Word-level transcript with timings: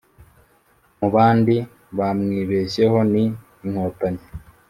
Mu 0.99 1.07
bandi 1.15 1.55
bamwibeshyeho 1.97 2.97
ni 3.11 3.23
Inkotanyi 3.65 4.25